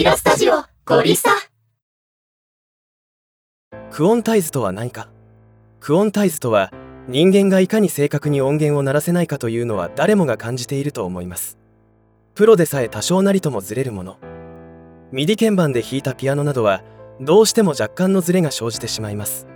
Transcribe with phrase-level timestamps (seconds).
[0.00, 1.30] リラスタジオゴリスタ
[3.90, 5.10] クオンタイズとは何か？
[5.78, 6.72] クオンタイズとは
[7.06, 11.58] 人間がいかに正確に音源を鳴らせないかというのは誰もが感じていると思います。
[12.34, 14.16] プロでさえ多少なりともずれるもの。
[15.12, 16.82] MIDI 鍵盤で弾いたピアノなどは
[17.20, 19.46] どうしても若干のズレが生じてしまいます。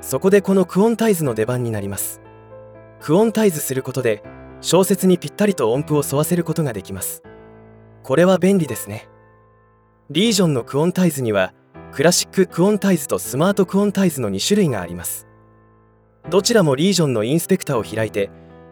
[0.00, 2.22] そこでこのクオンタイズの出番になります。
[3.00, 4.22] クオンタイズすることで
[4.62, 7.22] 小節にぴったりと音符を沿わせることができます。
[8.02, 9.10] これは便利ですね
[10.14, 11.54] リージョンのクオンタイズには
[11.90, 15.26] クラシッククオンタイズとスマートクオンタイズの2種類があります。
[16.28, 18.28] どちらもリージョンのインスペクタを開いて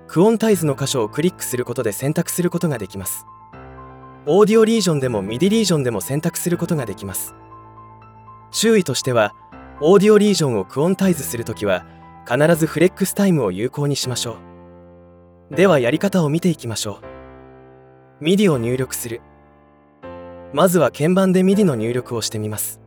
[0.06, 3.24] クオンタイズの箇所をクリックすることで選択することができます。
[4.26, 7.34] オーディオリージョンでも MIDI リージョンでも選択することができます。
[8.50, 9.34] 注意としては
[9.80, 11.86] オーディオリージョンをクオンタイズするときは
[12.30, 14.36] 必ずフレックスタイムを有効にしましょ
[15.50, 15.56] う。
[15.56, 17.00] ではやり方を見ていきましょ
[18.20, 18.24] う。
[18.24, 19.22] MIDI を入力する。
[20.52, 22.80] まずは鍵盤で MIDI の入力をしてみます。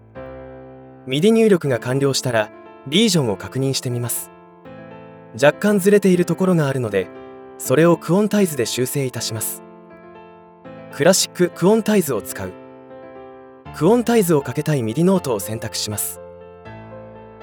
[1.07, 2.51] MIDI 入力が完了したら
[2.87, 4.31] リージョンを確認してみます。
[5.41, 7.07] 若干ずれているところがあるので
[7.57, 9.63] それをクオンタイズで修正いたします。
[10.91, 12.51] クラシッククオンタイズを使う。
[13.75, 16.19] クオンタイズをかけたい MIDI ノートを選択します。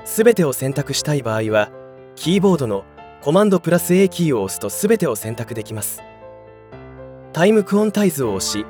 [0.05, 1.71] すべてを選択したい場合は
[2.15, 2.85] キーボードの
[3.23, 6.03] コマンドプラス A キーを押すとすべてを選択できます。
[7.33, 8.67] タイムクオンタイズを押し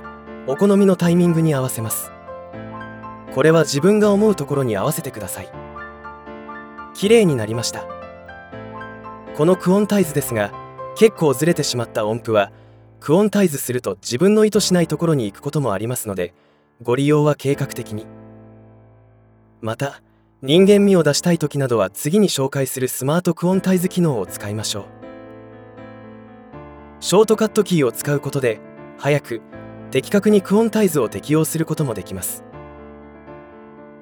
[0.50, 2.10] お好みのタイミングに合わせます。
[3.32, 5.52] これは自分が思うところに合わせてください。
[6.92, 7.84] 綺麗になりました。
[9.36, 10.52] このクオンタイズですが
[10.96, 12.50] 結構ずれてしまった音符は
[12.98, 16.34] クオンタイズすると自分の意図しないところに行くこともありますので
[16.82, 18.04] ご利用は計画的に。
[19.60, 20.02] また
[20.42, 24.84] 人間味を出したい時などは次に紹介するスマートクオンタイズ機能を使いましょう。
[26.98, 28.58] ショートカットキーを使うことで
[28.98, 29.42] 早く
[29.90, 32.44] 的確にクオンタイズを適用することもできます。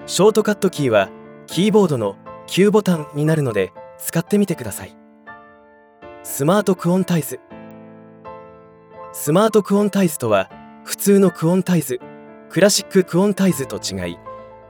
[0.06, 1.10] ショートカットキーは
[1.46, 2.16] キーボードの
[2.46, 4.96] 9ボタンになるので使ってみてください。
[6.22, 7.40] スマートクオンタイズ。
[9.12, 10.50] スマートクオンタイズとは
[10.84, 12.00] 普通のクオンタイズ
[12.50, 14.18] クラシッククオンタイズと違い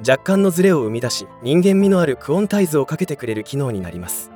[0.01, 4.31] 若干のズレを生み出し人間味のあるクオンタイズをかけてくれる機能になります。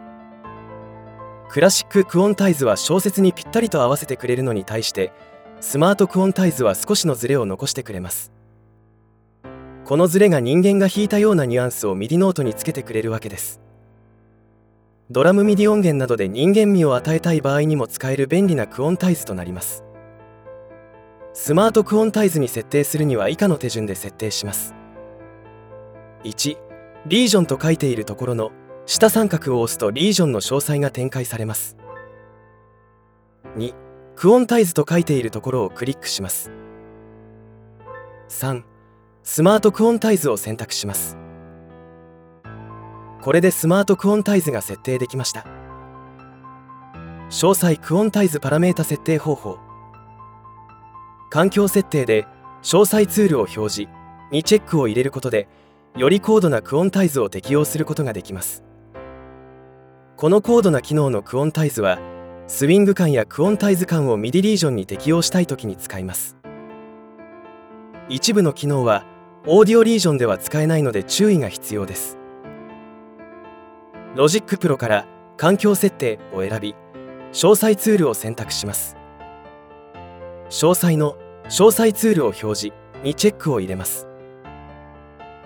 [1.48, 5.12] クラシッククオンタイズは小節にぴったりと合わせてくれるのに対して
[5.62, 8.32] スマートクオンタイズは少しのズレを残してくれます。
[9.84, 13.60] このズレが人間が弾いたようなニュアンスを MIDI ノートにつけてくれるわけです。
[15.08, 19.84] ドラムミディ音源などで人間味を与えたい場合にも使える便利なクオンタイズとなります。
[21.32, 24.74] スマートクオンタイズに設定するには以下の手順で設定します。
[26.24, 26.56] 1
[27.06, 28.50] リージョンと書いているところの
[28.86, 31.76] 下三角を押すとリージョンの詳細が展開されます。
[33.56, 33.81] 2
[34.14, 36.50] クオンタイズと書いているところをクリックします。
[38.28, 38.62] 3
[39.22, 41.16] スマートクオンタイズを選択します。
[43.22, 45.46] これでスマートクオンタイズが設定できました。
[47.30, 49.58] 詳細クオンタイズパラメータ設定方法。
[51.30, 52.26] 環境設定で
[52.62, 53.92] 詳細ツールを表示
[54.30, 55.48] にチェックを入れることで
[55.96, 58.64] より高度なクオンタイズを適用することができます。
[60.16, 61.98] この高度な機能のクオンタイズは
[62.47, 66.36] スウィング感やクオンタイズ感をミディリージョンに適用したい時に使います。
[68.08, 69.04] 一部の機能は
[69.47, 72.19] オーディオリージョンでは使えないので注意が必要です。
[74.14, 76.75] Logic Pro から環境設定を選び
[77.32, 78.97] 詳細ツールを選択します。
[80.50, 84.06] 詳細の詳細ツールを表示にチェックを入れます。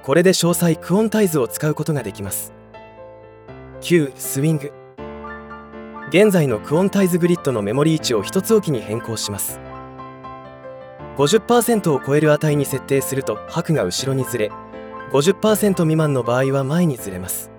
[0.03, 2.53] これで詳細クオンタイズを使うことができます。
[3.81, 4.73] Qスウィング
[6.09, 9.59] 現在のクオンタイズグリッドの目盛り位置を一つおきに変更します。
[11.17, 14.53] 50%を超える値に設定すると拍が後ろにずれ
[15.12, 17.50] 50%未満の場合は前にずれます。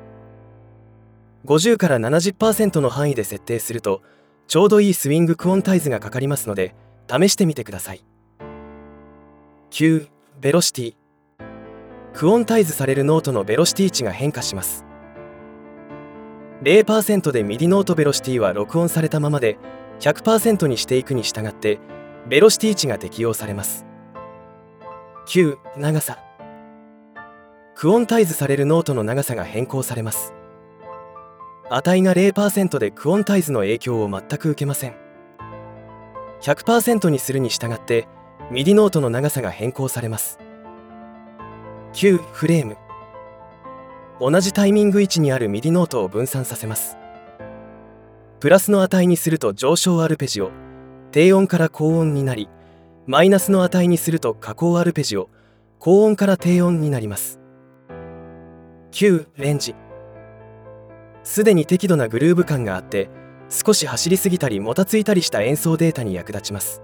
[1.46, 4.02] 50から70%の範囲で設定すると
[4.47, 6.74] ちょうどいいスウィングクオンタイズがかかりますので
[7.09, 8.04] 試してみてください。
[9.72, 10.07] Q
[10.39, 10.95] ベロシティ。
[12.13, 14.87] クオンタイズされるノートのベロシティ値が変化します。
[16.63, 19.57] 0%で MIDI ノートベロシティは録音されたままで
[20.00, 21.80] 100%にしていくに従って
[22.27, 23.86] ベロシティ値が適用されます。
[25.28, 26.19] Q長さ。
[27.75, 30.33] クオンタイズされるノートの長さが変更されます。
[31.69, 34.95] 値が0%でクオンタイズの影響を全く受けません。
[36.42, 38.07] 100%にするに従って
[38.50, 40.39] MIDIノートの長さが変更されます。
[41.94, 42.77] Qフラム。
[44.19, 46.98] 同じタイミング位置にある MIDIノートを分散させます。
[48.40, 50.52] プラスの値にすると上昇アルペジオ
[51.12, 52.50] 低音から高音になり
[53.06, 55.30] マイナスの値にすると下降アルペジオ
[55.80, 57.40] 高音から低音になります。
[58.92, 59.75] Qレンジ。
[61.24, 63.10] すでに適度なグルーヴ感があって
[63.50, 66.81] 少し走りすぎたりもたついたりした演奏データに役立ちます。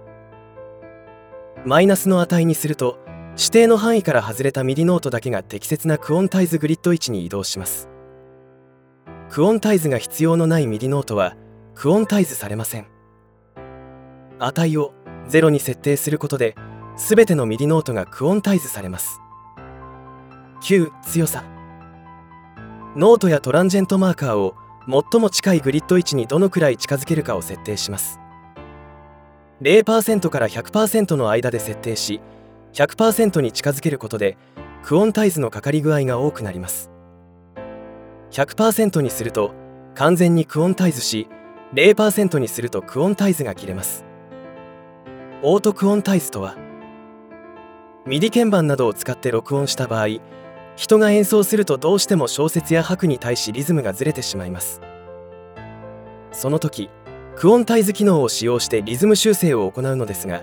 [1.64, 2.98] マイナスの値にすると
[3.36, 7.88] 指定の範囲から外れた MIDIノートだけが適切なクオンタイズグリッド位置に移動します。
[9.28, 11.34] クオンタイズが必要のない MIDIノートは
[11.74, 12.86] クオンタイズされません。
[14.38, 14.94] 値を
[15.28, 16.54] 0に設定することで
[16.96, 19.20] 全ての MIDIノートがクオンタイズされます。
[20.62, 21.42] Q強さ。
[22.94, 24.54] ノートやトランジェントマーカーを
[24.86, 28.20] 最も近いグリッド位置にどのくらい近づけるかを設定します。
[29.60, 32.20] 0%から100%の間で設定し
[32.74, 34.36] 100%に近づけることで
[34.82, 36.90] クオンタイズのかかり具合が多くなります。
[38.32, 39.52] 100%にすると
[39.94, 41.28] 完全にクオンタイズし
[41.74, 44.04] 0%にするとクオンタイズが切れます。
[45.42, 46.56] オートクオンタイズとは
[48.06, 50.20] MIDI鍵盤などを使って録音した場合
[50.74, 54.80] 人が演奏するとどうしても小節や拍に対しリズムがずれてしまいます。
[56.32, 56.90] その時
[57.36, 60.42] クオンタイズ機能を使用してリズム修正を行うのですが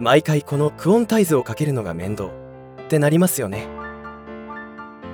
[0.00, 3.68] 毎回このクオンタイズをかけるのが面倒ってなりますよね。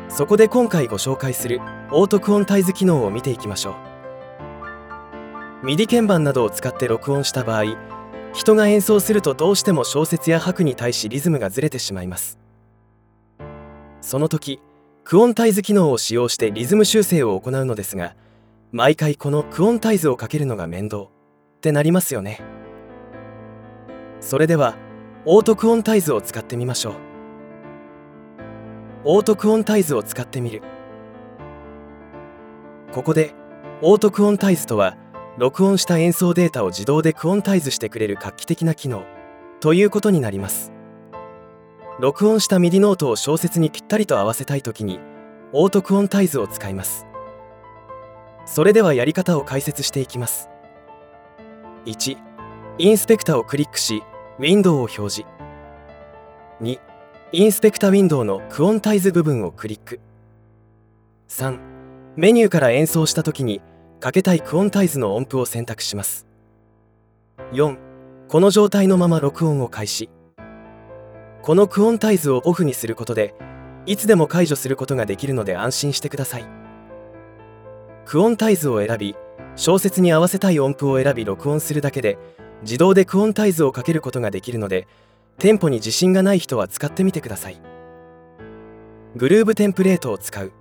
[0.08, 1.60] そこで今回ご紹介する
[1.90, 3.74] オートクオンタイズ機能を見ていきましょ
[5.62, 5.66] う。
[5.66, 7.76] MIDI鍵盤などを使って録音した場合
[8.32, 12.38] 人が演奏するとどうしても小節や拍に対しリズムがずれてしまいます。
[14.00, 14.60] その時
[15.02, 18.14] クオンタイズ機能を使用してリズム修正を行うのですが
[18.70, 21.08] 毎回このクオンタイズをかけるのが面倒っ
[21.60, 22.40] てなりますよね。
[24.26, 24.74] それでは
[25.24, 26.94] オートクオンタイズを使ってみましょう。
[29.04, 30.62] オートクオンタイズを使ってみる。
[32.92, 33.34] ここで
[33.82, 34.96] オートクオンタイズとは
[35.38, 39.04] 録音した演奏データを自動でクオンタイズしてくれる画期的な機能
[39.60, 40.72] ということになります。
[42.00, 44.98] 録音した MIDIノートを小節にぴったりと合わせたいときに
[45.52, 47.06] オートクオンタイズを使います。
[48.44, 50.48] それではやり方を解説していきます。
[51.84, 52.16] 1
[52.78, 54.02] インスペクタをクリックし
[54.38, 55.24] ウィンドウを表示。
[56.60, 56.78] 2
[57.32, 59.98] インスペクタウィンドウのクオンタイズ部分をクリック。
[61.30, 61.58] 3
[62.16, 63.62] メニューから演奏した時に
[63.98, 66.26] かけたいクオンタイズの音符を選択します。
[67.52, 67.78] 4
[68.28, 70.10] この状態のまま録音を開始。
[71.40, 73.34] このクオンタイズをオフにすることで
[73.86, 76.46] いつでも解除することができるので安心してください。
[78.04, 79.16] クオンタイズを選び
[79.54, 82.18] 小説に合わせたい音符を選び録音するだけで
[82.62, 84.88] 自動でクオンタイズをかけることができるので
[85.38, 87.60] テンポに自信がない人は使ってみてください。
[89.14, 90.52] グルーブテンプレートを使う。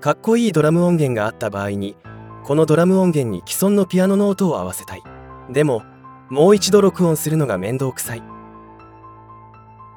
[0.00, 1.96] かっこいいドラム音源があった場合に
[2.44, 5.02] このドラム音源に既存のピアノの音を合わせたい。
[5.50, 5.82] でも
[6.28, 8.22] もう一度録音するのが面倒くさい。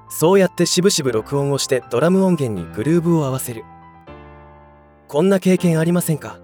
[0.09, 3.63] そうやってしぶしぶ録音をしてドラム音源にグルーブを合わせる。
[5.07, 6.39] こんな経験ありませんか？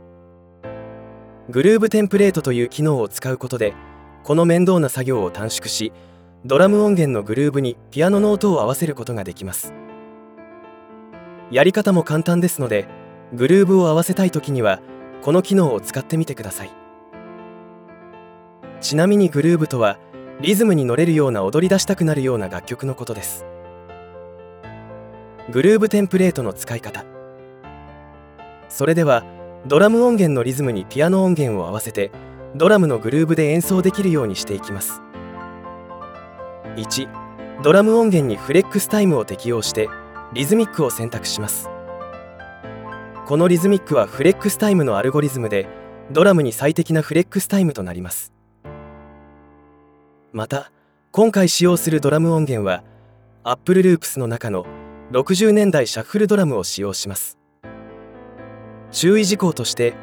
[1.51, 3.73] グルーブテンプレートという機能を使うことで
[4.23, 5.91] この面倒な作業を短縮し
[6.45, 9.73] ドラム音源のグルーブにピアノの音を合わせることができます。
[11.51, 12.87] やり方も簡単ですので
[13.33, 14.79] グルーブを合わせたい時には
[15.23, 16.71] この機能を使ってみてください。
[18.79, 19.99] ちなみにグルーブとは
[20.39, 23.45] リズムに乗れるような踊り出したくなるような楽曲のことです。
[25.51, 27.03] グルーブテンプレートの使い方。
[28.69, 29.25] それでは
[29.67, 32.11] ドラム音源のリズムにピアノ音源を合わせて
[32.55, 35.01] ドラムのグルーブで演奏できるようにしていきます。
[36.77, 39.87] 1ドラム音源にフレックスタイムを適用して
[40.33, 41.69] リズミックを選択します。
[43.27, 45.67] このリズミックはフレックスタイムのアルゴリズムで
[46.11, 48.33] ドラムに最適なフレックスタイムとなります。
[50.33, 50.71] また
[51.11, 52.83] 今回使用するドラム音源は
[53.43, 54.65] Apple Loops の中の
[55.11, 57.40] 60年代シャッフルドラムを使用します。
[58.91, 59.93] 注意事項として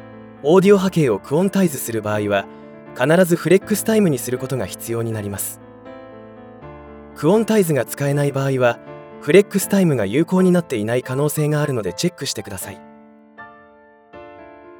[0.43, 2.45] オーディオ波形をクオンタイズする場合は
[2.95, 5.61] 必ずフレックスタイムにすることが必要になります。
[7.15, 8.79] クオンタイズが使えない場合は
[9.21, 12.81] フレックスタイムが有効になっていない可能性があるのでチェックしてください。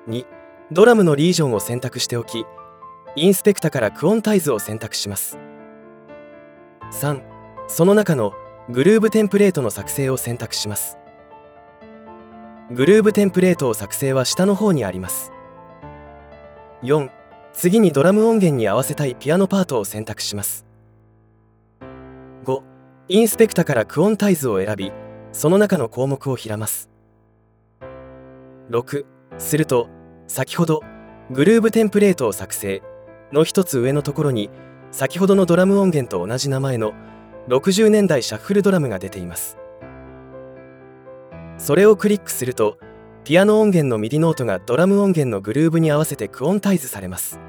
[0.07, 0.25] 2
[0.71, 2.45] ドラムのリージョンを選択しておき
[3.15, 5.37] インスペクタからクオンタイズを選択します。
[6.93, 7.21] 3
[7.67, 8.33] その中の
[8.69, 10.98] グルーブテンプレートの作成を選択します。
[12.71, 15.31] グルーブテンプレートを作成は下の方にあります。
[16.83, 17.09] 4
[17.51, 20.65] 次にドラム音源に合わせたいピアノパートを選択します。
[22.45, 22.61] 5
[23.07, 24.91] インスペクタからクオンタイズを選び
[25.31, 26.89] その中の項目を開きます。
[28.69, 29.05] 6
[29.37, 29.87] すると
[30.27, 30.81] 先ほど
[31.31, 32.81] グルーブテンプレートを作成。
[33.31, 34.49] の一つ上のところに
[34.89, 36.93] 先ほどのドラム音源と同じ名前の
[37.47, 39.58] 60年代シャッフルドラムが出ています。
[41.59, 42.79] それをクリックすると
[43.25, 47.39] ピアノ音源の MIDIノートがドラム音源のグルーブに合わせてクオンタイズされます。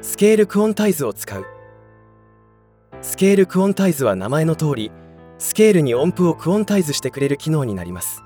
[0.00, 1.44] スケールクオンタイズを使う。
[3.02, 4.92] スケールクオンタイズは名前の通り
[5.38, 8.22] スケールに音符をクオンタイズしてくれる機能になります。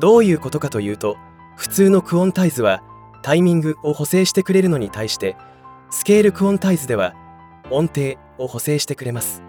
[0.00, 1.16] どういうことかというと
[1.56, 2.82] 普通のクオンタイズは
[3.22, 5.36] タイミングを補正してくれるのに対して
[5.90, 7.14] スケールクオンタイズでは
[7.70, 9.44] 音程を補正してくれます。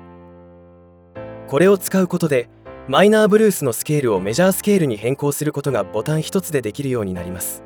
[1.48, 2.50] これを使うことで
[2.86, 7.64] マイナーブルースのスケールをメジャースケールに変更することがボタン一つでできるようになります。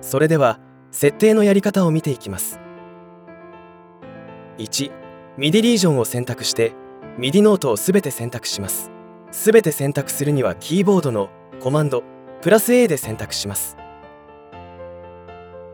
[0.00, 0.58] それでは
[0.90, 2.58] 設定のやり方を見ていきます。
[4.58, 4.90] 1
[5.38, 6.72] MIDIリージョンを選択して
[7.16, 8.90] MIDIノートをすべて選択します。
[9.30, 12.02] すべて選択するにはキーボードのコマンド
[12.42, 13.76] プラス A で選択します。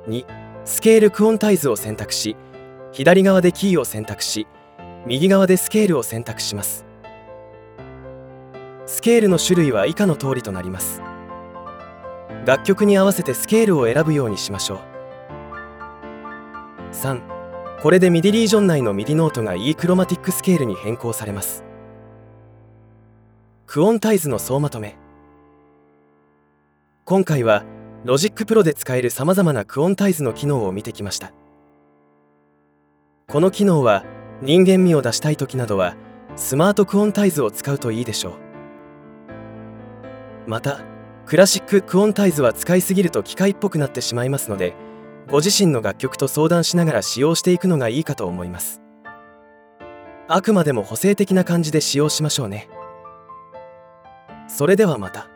[0.07, 0.27] 2
[0.67, 2.37] スケールクオンタイズを選択し
[2.93, 4.47] 左側でキーを選択し
[5.07, 6.86] 右側でスケールを選択します。
[8.87, 11.03] スケールの種類は以下の通りとなります。
[12.47, 14.79] 楽曲に合わせてスケールを選ぶようにしましょう。
[16.93, 17.21] 3
[17.83, 21.65] これで MIDIリージョン内の MIDIノートが E クロマティックスケールに変更されます。
[23.67, 24.97] クオンタイズの総まとめ。
[27.05, 27.65] 今回は
[28.05, 31.33] Logic Pro で使えるさまざまなクオンタイズの機能を見てきました。
[33.29, 34.05] この機能は
[34.43, 35.97] 人間味を出したい時などは
[36.37, 38.46] スマートクオンタイズを使うといいでしょう。
[40.47, 40.81] また
[41.27, 44.75] クラシッククオンタイズは使いすぎると機械っぽくなってしまいますので
[45.29, 48.81] ご自身の楽曲と相談しながら使用していくのがいいかと思います
[50.29, 52.69] あくまでも補正的な感じで使用しましょうね
[54.49, 55.29] それではまた。